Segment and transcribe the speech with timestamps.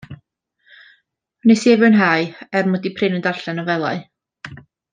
[1.45, 2.25] Wnes i ei fwynhau,
[2.61, 4.03] er mod i prin yn darllen nofelau.